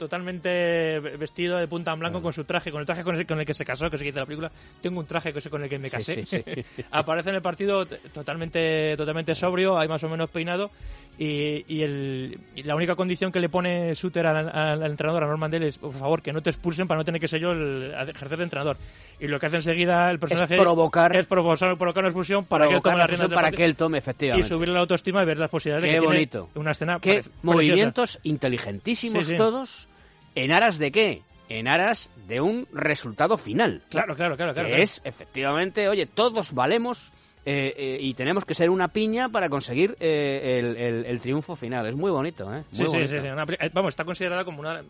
totalmente 0.00 0.98
vestido 1.18 1.58
de 1.58 1.68
punta 1.68 1.92
en 1.92 2.00
blanco 2.00 2.20
con 2.20 2.32
su 2.32 2.44
traje, 2.44 2.70
con 2.72 2.80
el 2.80 2.86
traje 2.86 3.04
con 3.04 3.14
el, 3.16 3.26
con 3.26 3.38
el 3.38 3.46
que 3.46 3.54
se 3.54 3.64
casó, 3.64 3.88
que 3.90 3.98
se 3.98 4.04
dice 4.04 4.18
la 4.18 4.26
película, 4.26 4.50
tengo 4.80 4.98
un 5.00 5.06
traje 5.06 5.32
que 5.32 5.38
es 5.38 5.48
con 5.48 5.62
el 5.62 5.68
que 5.68 5.78
me 5.78 5.90
casé. 5.90 6.26
sí, 6.26 6.42
sí. 6.44 6.64
Aparece 6.90 7.30
en 7.30 7.36
el 7.36 7.42
partido 7.42 7.86
totalmente 7.86 8.96
totalmente 8.96 9.34
sobrio, 9.34 9.78
hay 9.78 9.88
más 9.88 10.02
o 10.04 10.08
menos 10.08 10.30
peinado 10.30 10.70
y, 11.18 11.64
y 11.68 11.82
el, 11.82 12.38
y 12.56 12.62
la 12.62 12.74
única 12.74 12.94
condición 12.94 13.30
que 13.30 13.40
le 13.40 13.48
pone 13.48 13.94
Shooter 13.94 14.26
al, 14.26 14.48
al- 14.48 14.82
al 14.82 14.90
entrenador, 14.90 15.24
a 15.24 15.26
Norman 15.26 15.50
Dale, 15.50 15.66
es 15.68 15.78
por 15.78 15.92
favor 15.92 16.22
que 16.22 16.32
no 16.32 16.40
te 16.42 16.50
expulsen 16.50 16.88
para 16.88 16.98
no 16.98 17.04
tener 17.04 17.20
que 17.20 17.28
ser 17.28 17.40
yo 17.40 17.50
el 17.52 17.94
a 17.94 18.04
ejercer 18.04 18.38
de 18.38 18.44
entrenador. 18.44 18.76
Y 19.18 19.26
lo 19.28 19.38
que 19.38 19.46
hace 19.46 19.56
enseguida 19.56 20.10
el 20.10 20.18
personaje 20.18 20.56
provocar- 20.56 21.14
es 21.14 21.26
provocar, 21.26 21.76
provocar 21.76 22.02
una 22.04 22.08
expulsión 22.08 22.44
para 22.46 22.66
que 22.68 22.74
él 22.76 22.80
tome 22.82 22.96
la 22.96 23.06
del 23.06 23.28
para 23.30 23.50
que 23.50 23.64
él 23.64 23.76
tome, 23.76 23.98
y 23.98 24.00
efectivamente. 24.00 24.48
subirle 24.48 24.72
la 24.74 24.80
autoestima 24.80 25.22
y 25.22 25.26
ver 25.26 25.38
las 25.38 25.50
posibilidades 25.50 25.82
de 25.82 25.88
Qué 25.88 25.94
que 25.96 26.00
tiene 26.00 26.14
bonito. 26.14 26.48
una 26.54 26.70
escena 26.70 26.98
Qué 27.00 27.22
movimientos 27.42 28.18
inteligentísimos 28.22 29.30
todos, 29.36 29.86
en 30.34 30.52
aras 30.52 30.78
de 30.78 30.92
qué? 30.92 31.22
En 31.48 31.66
aras 31.68 32.10
de 32.28 32.40
un 32.40 32.66
resultado 32.72 33.36
final. 33.36 33.82
Claro, 33.90 34.14
claro, 34.14 34.36
claro, 34.36 34.52
claro. 34.54 34.68
que 34.68 34.72
claro. 34.74 34.82
es, 34.84 35.00
efectivamente, 35.04 35.88
oye, 35.88 36.06
todos 36.06 36.52
valemos 36.52 37.10
eh, 37.44 37.74
eh, 37.76 37.98
y 38.00 38.14
tenemos 38.14 38.44
que 38.44 38.54
ser 38.54 38.70
una 38.70 38.88
piña 38.88 39.28
para 39.30 39.48
conseguir 39.48 39.96
eh, 39.98 40.58
el, 40.60 40.76
el- 40.76 41.06
el 41.06 41.20
triunfo 41.20 41.56
final. 41.56 41.86
Es 41.86 41.94
muy 41.96 42.10
bonito, 42.10 42.44
¿eh? 42.54 42.58
Muy 42.58 42.64
Sí, 42.72 42.76
sí, 42.76 42.84
bonito. 42.86 43.08
sí, 43.08 43.20
sí, 43.20 43.26
una 43.28 43.46
peli- 43.46 43.58
vamos, 43.72 43.88
está 43.90 44.04
considerada 44.04 44.44
como 44.44 44.60
una... 44.60 44.82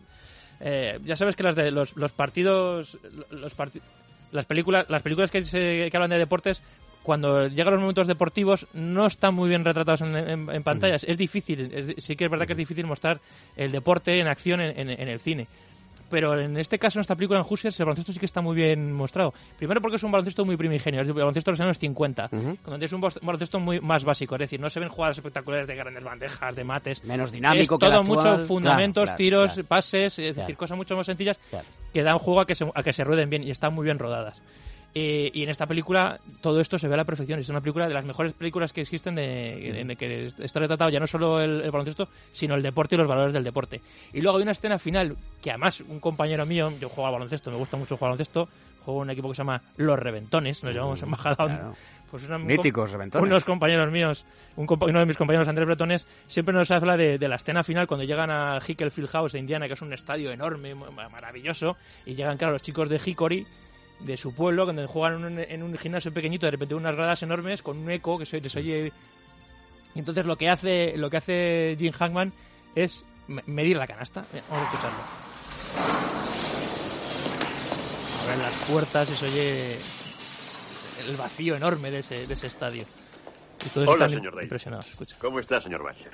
ya 1.03 1.15
sabes 1.15 1.35
que 1.35 1.43
las 1.43 1.55
de 1.55 1.71
los, 1.71 1.95
los 1.95 2.11
partidos... 2.11 2.97
Los 3.31 3.55
las 4.31 4.45
películas 4.45 4.85
las 4.89 5.01
películas 5.01 5.29
que, 5.29 5.43
se- 5.43 5.89
que 5.89 5.97
hablan 5.97 6.11
de 6.11 6.17
deportes 6.17 6.61
cuando 7.03 7.47
llegan 7.47 7.73
los 7.73 7.81
momentos 7.81 8.07
deportivos 8.07 8.67
no 8.73 9.05
están 9.07 9.33
muy 9.33 9.49
bien 9.49 9.65
retratados 9.65 10.01
en, 10.01 10.15
en- 10.15 10.49
en 10.49 10.63
pantallas. 10.63 11.03
Es 11.03 11.17
difícil, 11.17 11.71
es- 11.73 12.03
sí 12.03 12.15
que 12.15 12.25
es 12.25 12.31
verdad 12.31 12.45
que 12.45 12.53
es 12.53 12.57
difícil 12.57 12.85
mostrar 12.85 13.19
el 13.55 13.71
deporte 13.71 14.19
en 14.19 14.27
acción 14.27 14.61
en, 14.61 14.89
en- 14.89 15.07
el 15.07 15.19
cine. 15.19 15.47
Pero 16.09 16.37
en 16.37 16.57
este 16.57 16.77
caso, 16.77 16.99
en 16.99 17.01
esta 17.01 17.15
película, 17.15 17.39
en 17.39 17.45
Hoosiers, 17.49 17.79
el 17.79 17.85
baloncesto 17.85 18.11
sí 18.11 18.19
que 18.19 18.25
está 18.25 18.41
muy 18.41 18.53
bien 18.53 18.91
mostrado. 18.91 19.33
Primero 19.57 19.79
porque 19.79 19.95
es 19.95 20.03
un 20.03 20.11
baloncesto 20.11 20.43
muy 20.43 20.57
primigenio, 20.57 21.01
es 21.01 21.07
el 21.07 21.13
baloncesto 21.13 21.51
de 21.51 21.53
los 21.53 21.61
años 21.61 21.79
50. 21.79 22.29
Ujú. 22.33 22.57
Cuando 22.65 22.85
es 22.85 22.91
un 22.91 22.99
baloncesto 22.99 23.59
muy 23.61 23.79
más 23.79 24.03
básico, 24.03 24.35
es 24.35 24.39
decir, 24.39 24.59
no 24.59 24.69
se 24.69 24.81
ven 24.81 24.89
jugadas 24.89 25.17
espectaculares 25.19 25.67
de 25.67 25.75
grandes 25.75 26.03
bandejas, 26.03 26.53
de 26.53 26.65
mates. 26.65 27.01
Menos 27.05 27.31
dinámico 27.31 27.61
es 27.63 27.69
que 27.79 27.85
todo 27.87 27.99
actual. 28.01 28.05
mucho 28.05 28.45
fundamentos, 28.45 29.03
Claro, 29.05 29.15
claro, 29.15 29.17
tiros, 29.17 29.51
claro. 29.53 29.67
pases, 29.69 30.19
es 30.19 30.35
decir, 30.35 30.57
cosas 30.57 30.75
mucho 30.75 30.97
más 30.97 31.05
sencillas 31.05 31.39
que 31.93 32.03
dan 32.03 32.17
juego 32.19 32.41
a 32.41 32.45
que 32.45 32.55
se, 32.55 32.65
a 32.75 32.83
que 32.83 32.91
se 32.91 33.05
rueden 33.05 33.29
bien 33.29 33.43
y 33.45 33.49
están 33.51 33.73
muy 33.73 33.85
bien 33.85 33.97
rodadas. 33.97 34.41
Eh, 34.93 35.31
y 35.33 35.43
en 35.43 35.49
esta 35.49 35.65
película 35.67 36.19
todo 36.41 36.59
esto 36.59 36.77
se 36.77 36.87
ve 36.89 36.95
a 36.95 36.97
la 36.97 37.05
perfección. 37.05 37.39
Es 37.39 37.47
una 37.49 37.61
película 37.61 37.87
de 37.87 37.93
las 37.93 38.03
mejores 38.03 38.33
películas 38.33 38.73
que 38.73 38.81
existen 38.81 39.15
de, 39.15 39.79
en 39.79 39.91
el 39.91 39.97
que 39.97 40.27
está 40.39 40.59
retratado 40.59 40.89
ya 40.89 40.99
no 40.99 41.07
solo 41.07 41.39
el, 41.39 41.61
el 41.61 41.71
baloncesto, 41.71 42.09
sino 42.33 42.55
el 42.55 42.61
deporte 42.61 42.95
y 42.95 42.97
los 42.97 43.07
valores 43.07 43.33
del 43.33 43.43
deporte. 43.45 43.79
Y 44.11 44.19
luego 44.21 44.37
hay 44.37 44.43
una 44.43 44.51
escena 44.51 44.77
final 44.79 45.15
que 45.41 45.49
además 45.51 45.79
un 45.87 45.99
compañero 46.01 46.45
mío, 46.45 46.73
yo 46.79 46.89
juego 46.89 47.07
al 47.07 47.13
baloncesto, 47.13 47.49
me 47.51 47.57
gusta 47.57 47.77
mucho 47.77 47.95
jugar 47.95 48.09
al 48.11 48.17
baloncesto, 48.17 48.49
juego 48.83 49.01
en 49.01 49.07
un 49.07 49.09
equipo 49.11 49.29
que 49.29 49.35
se 49.35 49.39
llama 49.39 49.61
Los 49.77 49.97
Reventones, 49.97 50.61
nos 50.63 50.75
llamamos 50.75 51.01
embajada. 51.03 51.35
claro. 51.37 51.75
Pues 52.09 52.25
una- 52.25 52.37
Míticos 52.39 52.91
reventones. 52.91 53.25
Unos 53.25 53.45
compañeros 53.45 53.89
míos, 53.89 54.25
un 54.57 54.67
compa- 54.67 54.89
uno 54.89 54.99
de 54.99 55.05
mis 55.05 55.15
compañeros, 55.15 55.47
Andrés 55.47 55.65
Bretones, 55.65 56.05
siempre 56.27 56.53
nos 56.53 56.69
habla 56.69 56.97
de, 56.97 57.17
de 57.17 57.27
la 57.29 57.37
escena 57.37 57.63
final 57.63 57.87
cuando 57.87 58.03
llegan 58.03 58.29
al 58.29 58.61
Hickel 58.67 58.91
Field 58.91 59.07
House 59.11 59.31
de 59.31 59.39
Indiana, 59.39 59.67
que 59.67 59.75
es 59.75 59.81
un 59.81 59.93
estadio 59.93 60.29
enorme, 60.33 60.75
ma- 60.75 61.07
maravilloso, 61.07 61.77
y 62.05 62.15
llegan, 62.15 62.37
claro, 62.37 62.51
los 62.51 62.61
chicos 62.61 62.89
de 62.89 62.99
Hickory, 63.05 63.47
de 64.05 64.17
su 64.17 64.33
pueblo, 64.33 64.63
cuando 64.65 64.87
juegan 64.87 65.19
en 65.19 65.25
un, 65.25 65.39
en 65.39 65.63
un 65.63 65.77
gimnasio 65.77 66.11
pequeñito, 66.13 66.45
de 66.47 66.51
repente 66.51 66.75
unas 66.75 66.95
gradas 66.95 67.21
enormes 67.23 67.61
con 67.61 67.77
un 67.77 67.89
eco 67.91 68.17
que 68.17 68.25
se 68.25 68.41
les 68.41 68.55
oye. 68.55 68.91
Y 69.95 69.99
entonces 69.99 70.25
lo 70.25 70.37
que 70.37 70.49
hace, 70.49 70.93
lo 70.97 71.09
que 71.09 71.17
hace 71.17 71.75
Jim 71.79 71.91
Hackman 71.93 72.31
es 72.75 73.03
me- 73.27 73.43
medir 73.45 73.77
la 73.77 73.87
canasta. 73.87 74.23
Mira, 74.33 74.45
Vamos 74.49 74.65
a 74.65 74.69
escucharlo. 74.71 74.97
Las 78.41 78.53
puertas 78.69 79.09
y 79.09 79.15
se 79.15 79.25
oye 79.25 79.77
el 81.09 81.15
vacío 81.17 81.55
enorme 81.55 81.91
de 81.91 81.99
ese, 81.99 82.25
de 82.25 82.33
ese 82.33 82.47
estadio. 82.47 82.85
Y 83.65 83.69
todos 83.69 83.87
Hola, 83.87 84.05
están 84.05 84.19
señor 84.19 84.35
Day. 84.35 84.43
impresionados. 84.45 84.87
Escucha. 84.87 85.15
¿Cómo 85.19 85.39
está, 85.39 85.61
señor 85.61 85.83
Bacher? 85.83 86.11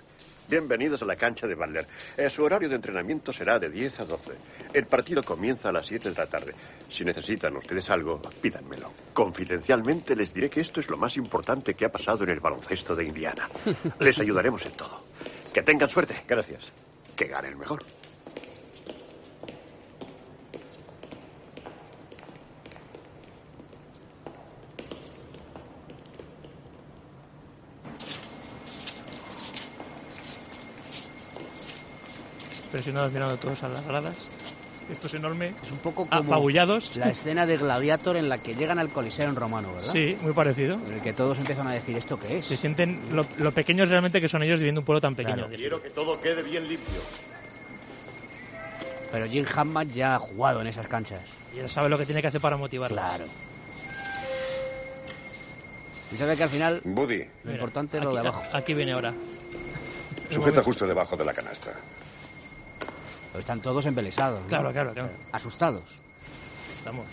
Bienvenidos 0.50 1.02
a 1.02 1.06
la 1.06 1.16
cancha 1.16 1.46
de 1.46 1.56
Butler. 1.56 1.86
Eh, 2.16 2.30
su 2.30 2.44
horario 2.44 2.70
de 2.70 2.76
entrenamiento 2.76 3.34
será 3.34 3.60
de 3.60 3.70
10 3.70 4.00
a 4.00 4.06
12. 4.06 4.32
El 4.74 4.86
partido 4.86 5.22
comienza 5.22 5.70
a 5.70 5.72
las 5.74 5.86
7 5.88 6.10
de 6.12 6.16
la 6.16 6.28
tarde. 6.28 6.54
Si 6.90 7.04
necesitan 7.04 7.56
ustedes 7.58 7.90
algo, 7.90 8.22
pídanmelo. 8.42 8.92
Confidencialmente 9.14 10.16
les 10.16 10.34
diré 10.34 10.50
que 10.50 10.62
esto 10.62 10.80
es 10.80 10.90
lo 10.90 10.98
más 10.98 11.18
importante 11.18 11.74
que 11.74 11.86
ha 11.86 11.90
pasado 11.90 12.24
en 12.24 12.30
el 12.30 12.40
baloncesto 12.40 12.96
de 12.96 13.06
Indiana. 13.06 13.50
Les 14.00 14.18
ayudaremos 14.20 14.66
en 14.66 14.72
todo. 14.74 15.04
Que 15.54 15.64
tengan 15.64 15.90
suerte. 15.90 16.24
Gracias. 16.28 16.72
Que 17.16 17.26
gane 17.26 17.50
el 17.50 17.58
mejor. 17.58 17.84
Impresionados 32.78 33.12
mirando 33.12 33.38
todos 33.38 33.64
a 33.64 33.70
las 33.70 33.84
gradas. 33.88 34.14
Estos 34.94 35.12
enormes, 35.16 35.56
Es 35.64 35.72
un 35.72 35.80
poco 35.80 36.06
como 36.06 36.14
apabullados. 36.22 36.96
la 36.96 37.10
escena 37.10 37.48
de 37.48 37.58
Gladiator 37.58 38.16
en 38.18 38.30
la 38.30 38.38
que 38.38 38.54
llegan 38.54 38.78
al 38.78 38.90
Coliseo 38.90 39.28
en 39.28 39.36
romano, 39.36 39.74
¿verdad? 39.74 39.92
Sí, 39.92 40.16
muy 40.22 40.32
parecido. 40.34 40.76
En 40.86 40.94
el 40.94 41.02
que 41.02 41.12
todos 41.12 41.40
empiezan 41.40 41.68
a 41.68 41.72
decir, 41.74 41.98
¿esto 41.98 42.20
qué 42.20 42.38
es? 42.38 42.46
Se 42.46 42.56
sienten 42.56 43.02
lo, 43.12 43.26
lo 43.40 43.52
pequeños 43.52 43.90
realmente 43.90 44.22
que 44.22 44.30
son 44.30 44.44
ellos 44.44 44.60
viviendo 44.60 44.82
un 44.82 44.86
pueblo 44.86 45.02
tan 45.02 45.16
pequeño. 45.16 45.48
Claro. 45.48 45.50
Quiero 45.56 45.82
que 45.82 45.90
todo 45.90 46.22
quede 46.22 46.44
bien 46.44 46.68
limpio. 46.68 47.02
Pero 49.12 49.26
Jim 49.26 49.46
Hammond 49.56 49.92
ya 49.92 50.14
ha 50.16 50.20
jugado 50.20 50.62
en 50.62 50.68
esas 50.68 50.88
canchas. 50.88 51.22
Y 51.56 51.60
él 51.60 51.68
sabe 51.70 51.90
lo 51.90 51.98
que 51.98 52.06
tiene 52.06 52.22
que 52.22 52.28
hacer 52.28 52.40
para 52.42 52.58
motivarlos. 52.58 53.00
Claro. 53.00 53.26
Y 56.14 56.16
sabe 56.18 56.38
que 56.38 56.44
al 56.44 56.50
final 56.50 56.82
Buddy, 56.84 57.18
lo 57.24 57.26
Mira, 57.44 57.54
importante 57.56 57.98
es 57.98 58.04
lo 58.04 58.12
aquí, 58.12 58.20
de 58.22 58.28
abajo. 58.28 58.44
Aquí 58.54 58.74
viene 58.76 58.92
ahora. 58.94 59.14
sujeta 60.30 60.62
justo 60.62 60.86
debajo 60.86 61.18
de 61.18 61.26
la 61.26 61.34
canasta. 61.34 61.72
Pero 63.38 63.42
están 63.42 63.62
todos 63.62 63.86
embelesados. 63.86 64.42
¿no? 64.42 64.48
Claro, 64.48 64.72
claro, 64.74 64.94
claro. 64.94 65.12
Asustados. 65.32 65.84
Estamos 66.80 67.06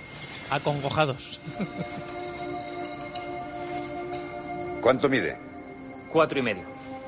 acongojados. 0.48 1.38
¿Cuánto 4.80 5.10
mide? 5.10 5.36
Cuatro 6.10 6.38
y 6.38 6.42
medio. 6.42 6.62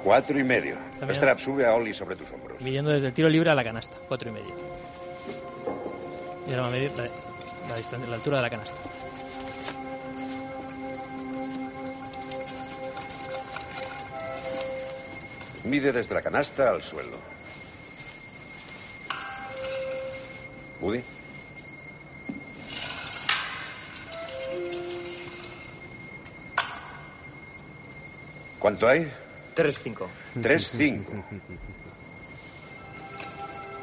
Cuatro 0.04 0.38
y 0.38 0.44
medio. 0.44 0.76
Strap, 1.10 1.38
sube 1.38 1.64
a 1.64 1.72
Oli 1.72 1.94
sobre 1.94 2.14
tus 2.14 2.30
hombros. 2.30 2.60
Midiendo 2.60 2.90
desde 2.90 3.06
el 3.06 3.14
tiro 3.14 3.30
libre 3.30 3.48
a 3.48 3.54
la 3.54 3.64
canasta. 3.64 3.96
Cuatro 4.06 4.28
y 4.28 4.32
medio. 4.34 4.54
Y 6.46 6.50
ahora 6.50 6.62
va 6.64 6.68
a 6.68 6.72
medir 6.72 6.92
la, 6.94 7.06
la 7.70 7.76
distancia, 7.78 8.06
la 8.10 8.16
altura 8.16 8.36
de 8.36 8.42
la 8.42 8.50
canasta. 8.50 8.76
Mide 15.64 15.90
desde 15.90 16.14
la 16.14 16.20
canasta 16.20 16.68
al 16.68 16.82
suelo. 16.82 17.35
Buddy. 20.80 21.02
¿Cuánto 28.58 28.88
hay? 28.88 29.10
Tres 29.54 29.80
cinco. 29.82 30.08
Tres, 30.42 30.70
cinco. 30.76 31.12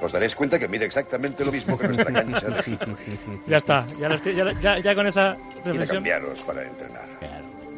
Os 0.02 0.12
daréis 0.12 0.36
cuenta 0.36 0.60
que 0.60 0.68
mide 0.68 0.86
exactamente 0.86 1.46
lo 1.46 1.52
mismo 1.52 1.78
que 1.78 1.88
nuestra 1.88 2.12
cancha 2.12 2.48
de. 2.48 2.78
Ya 3.48 3.58
está. 3.58 3.86
Ya, 4.00 4.10
lo 4.10 4.16
estoy- 4.16 4.36
ya- 4.36 4.52
ya- 4.60 4.80
ya 4.80 4.96
con 4.96 5.08
esa 5.08 5.38
Y 5.38 5.58
de 5.58 5.64
reflexión. 5.72 5.98
cambiaros 5.98 6.44
para 6.44 6.64
entrenar. 6.64 7.06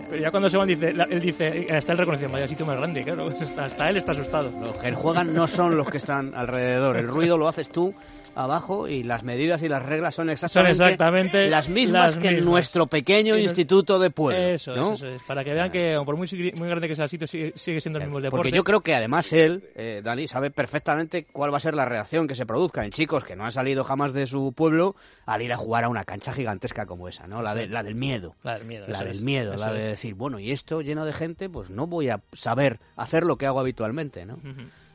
Pero 0.10 0.22
ya 0.22 0.32
cuando 0.32 0.50
se 0.50 0.58
van, 0.58 0.68
dice, 0.68 0.90
él 0.90 1.20
dice, 1.22 1.48
eh, 1.48 1.68
está 1.70 1.94
el 1.94 1.98
reconocido, 1.98 2.30
vaya 2.30 2.48
sitio 2.48 2.66
más 2.66 2.78
grande, 2.78 3.04
claro. 3.04 3.28
Hasta, 3.42 3.66
hasta 3.66 3.90
él 3.90 3.98
está 3.98 4.12
asustado. 4.14 4.52
Los 4.60 4.78
que 4.78 4.92
juegan 4.94 5.34
no 5.34 5.48
son 5.48 5.76
los 5.78 5.90
que 5.90 5.98
están 5.98 6.34
alrededor. 6.36 6.98
El 6.98 7.08
ruido 7.08 7.38
lo 7.38 7.48
haces 7.48 7.70
tú 7.70 7.94
abajo 8.36 8.88
y 8.88 9.04
las 9.04 9.24
medidas 9.24 9.62
y 9.64 9.70
las 9.70 9.82
reglas 9.84 10.14
son 10.14 10.30
exactamente, 10.30 10.72
exactamente 10.84 11.50
las 11.50 11.70
mismas 11.70 12.16
las 12.16 12.22
que 12.22 12.30
en 12.38 12.46
nuestro 12.46 12.86
pequeño 12.88 13.34
nos- 13.36 13.44
instituto 13.44 13.98
de 13.98 14.10
pueblo. 14.10 14.42
Eso, 14.44 14.76
¿no? 14.76 14.90
es, 14.94 15.02
eso 15.02 15.08
es. 15.08 15.22
Para 15.24 15.44
que 15.44 15.54
vean 15.54 15.72
que, 15.72 16.00
por 16.06 16.18
muy, 16.18 16.28
muy 16.56 16.68
grande 16.68 16.88
que 16.88 16.96
sea 16.96 17.06
el 17.06 17.10
sitio, 17.10 17.28
sigue, 17.28 17.54
sigue 17.56 17.80
siendo 17.80 17.98
el 18.00 18.06
mismo 18.06 18.18
el 18.18 18.24
deporte. 18.24 18.42
Porque 18.44 18.56
yo 18.56 18.64
creo 18.64 18.82
que 18.82 18.94
además 18.94 19.32
él, 19.32 19.64
eh, 19.76 20.02
Dani, 20.04 20.28
sabe 20.28 20.52
perfectamente 20.52 21.26
cuál 21.32 21.54
va 21.54 21.58
a 21.58 21.62
ser 21.62 21.76
la 21.76 21.86
reacción 21.86 22.28
que 22.28 22.36
se 22.36 22.46
produzca 22.46 22.84
en 22.84 22.92
chicos 22.92 23.24
que 23.24 23.38
no 23.38 23.46
han 23.46 23.52
salido 23.54 23.84
jamás 23.86 24.12
de 24.14 24.28
su 24.28 24.52
pueblo 24.52 24.96
al 25.26 25.42
ir 25.42 25.54
a 25.54 25.58
jugar 25.58 25.86
a 25.86 25.90
una 25.90 26.04
cancha 26.04 26.34
gigantesca 26.34 26.86
como 26.86 27.08
esa, 27.08 27.28
¿no? 27.28 27.42
La, 27.42 27.56
de, 27.56 27.68
la 27.68 27.84
del 27.84 27.96
miedo. 27.96 28.36
La 28.44 28.58
del 28.58 28.66
miedo. 28.68 28.86
La 28.90 29.02
del 29.04 29.22
miedo, 29.22 29.56
la 29.56 29.72
de. 29.72 29.95
Decir, 29.96 30.14
bueno, 30.16 30.40
y 30.40 30.52
esto 30.52 30.82
lleno 30.82 31.06
de 31.06 31.14
gente, 31.14 31.50
pues 31.50 31.70
no 31.70 31.88
voy 31.88 32.10
a 32.10 32.22
saber 32.34 32.80
hacer 32.96 33.24
lo 33.24 33.38
que 33.38 33.46
hago 33.46 33.60
habitualmente, 33.60 34.26
¿no? 34.26 34.38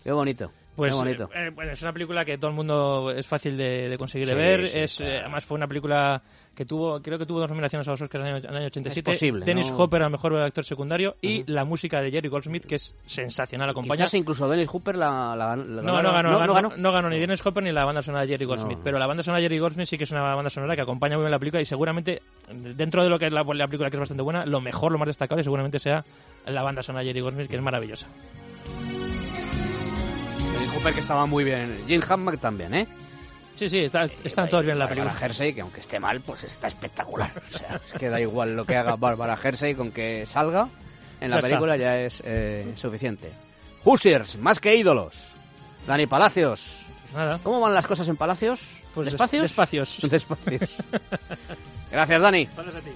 Qué 0.02 0.12
bonito, 0.12 0.50
Pues 0.77 0.93
qué 0.95 0.99
bonito. 0.99 1.29
eh, 1.35 1.50
bueno, 1.55 1.73
es 1.73 1.83
una 1.83 1.93
película 1.93 2.25
que 2.25 2.39
todo 2.39 2.50
el 2.50 2.57
mundo 2.57 3.11
es 3.11 3.27
fácil 3.27 3.57
de, 3.57 3.89
de 3.89 3.99
conseguir 3.99 4.27
de 4.29 4.33
Sí, 4.35 4.39
ver. 4.39 4.69
sí, 4.69 4.79
es, 4.79 4.97
claro. 4.97 5.12
eh, 5.12 5.19
además 5.21 5.45
fue 5.45 5.57
una 5.57 5.67
película 5.67 6.23
que 6.55 6.65
tuvo, 6.65 7.00
creo 7.00 7.19
que 7.19 7.27
tuvo 7.27 7.41
dos 7.41 7.49
nominaciones 7.50 7.87
a 7.87 7.91
los 7.93 8.00
Oscars 8.03 8.23
en 8.25 8.29
el 8.31 8.35
año, 8.37 8.45
en 8.45 8.50
el 8.50 8.57
año 8.57 8.67
87. 8.67 9.11
Es 9.11 9.17
posible, 9.19 9.45
Dennis 9.45 9.71
¿no? 9.71 9.79
Hopper 9.79 10.03
al 10.03 10.11
mejor 10.11 10.37
actor 10.41 10.65
secundario 10.65 11.17
y 11.21 11.50
la 11.50 11.65
música 11.65 12.00
de 12.00 12.11
Jerry 12.11 12.29
Goldsmith 12.29 12.65
que 12.67 12.77
es 12.77 12.95
sensacional. 13.07 13.71
Acompaña. 13.71 14.05
Quizás 14.05 14.15
incluso 14.15 14.49
Dennis 14.49 14.69
Hooper 14.69 14.97
la, 14.97 15.35
la- 15.37 15.57
la- 15.57 15.83
No, 15.83 16.03
no 16.03 16.12
ganó, 16.12 16.31
no, 16.31 16.39
ganó, 16.39 16.55
ganó. 16.55 16.73
no 16.77 16.93
ganó 16.93 17.09
ni 17.11 17.19
Dennis 17.19 17.45
Hopper 17.45 17.62
ni 17.62 17.73
la 17.73 17.85
banda 17.85 18.03
sonora 18.03 18.23
de 18.25 18.29
Jerry 18.33 18.47
Goldsmith. 18.47 18.79
Pero 18.83 18.99
la 18.99 19.07
banda 19.07 19.23
sonora 19.23 19.39
de 19.39 19.45
Jerry 19.45 19.59
Goldsmith 19.59 19.87
sí 19.87 19.99
que 19.99 20.05
es 20.05 20.11
una 20.11 20.23
banda 20.35 20.50
sonora 20.50 20.75
que 20.77 20.83
acompaña 20.83 21.17
muy 21.17 21.25
bien 21.25 21.31
la 21.33 21.39
película 21.39 21.62
y 21.62 21.67
seguramente, 21.67 22.21
dentro 22.49 23.03
de 23.03 23.09
lo 23.11 23.19
que 23.19 23.27
es 23.27 23.33
la, 23.33 23.43
la 23.43 23.67
película 23.67 23.91
que 23.91 23.97
es 23.97 24.00
bastante 24.00 24.23
buena, 24.23 24.45
lo 24.47 24.61
mejor, 24.61 24.93
lo 24.93 24.99
más 24.99 25.07
destacable 25.09 25.45
seguramente 25.45 25.79
sea 25.79 26.05
la 26.47 26.62
banda 26.62 26.83
sonora 26.83 27.03
de 27.03 27.09
Jerry 27.11 27.21
Goldsmith 27.21 27.49
que 27.49 27.57
es 27.57 27.62
maravillosa. 27.62 28.07
Hooper 30.81 30.95
que 30.95 31.01
estaba 31.01 31.27
muy 31.27 31.45
bien. 31.45 31.85
Jim 31.87 32.01
Hammond 32.09 32.41
también, 32.41 32.75
¿eh? 32.75 32.87
Sí, 33.57 33.69
sí, 33.69 33.79
está- 33.81 34.09
están 34.25 34.49
todos 34.49 34.63
bien 34.65 34.73
en 34.75 34.79
la 34.79 34.87
Bárbara 34.87 35.11
película. 35.11 35.27
Hersey, 35.27 35.53
que 35.53 35.61
aunque 35.61 35.81
esté 35.81 36.01
mal, 36.01 36.21
pues 36.21 36.45
está 36.45 36.69
espectacular. 36.69 37.31
O 37.49 37.53
sea, 37.53 37.79
es 37.87 37.93
que 37.93 38.09
da 38.09 38.19
igual 38.21 38.55
lo 38.57 38.65
que 38.65 38.77
haga 38.77 38.97
Bárbara 38.97 39.39
Hersey 39.43 39.75
con 39.75 39.93
que 39.93 40.25
salga 40.27 40.69
en 41.21 41.29
la 41.31 41.37
Ya 41.37 41.39
está. 41.41 41.49
película 41.49 41.77
ya 41.77 41.99
es 41.99 42.23
eh, 42.25 42.73
suficiente. 42.77 43.31
Hoosiers, 43.85 44.39
más 44.39 44.59
que 44.59 44.75
ídolos. 44.75 45.19
Dani 45.87 46.07
Palacios. 46.07 46.79
Nada. 47.15 47.39
¿Cómo 47.43 47.61
van 47.61 47.75
las 47.75 47.87
cosas 47.87 48.09
en 48.09 48.17
Palacios? 48.17 48.61
Pues 48.95 49.07
des- 49.07 49.13
¿Despacios? 49.13 49.43
despacios. 49.43 49.99
Despacios. 50.11 50.71
Gracias, 51.91 52.23
Dani. 52.23 52.47
Gracias 52.55 52.77
a 52.77 52.81
ti. 52.81 52.91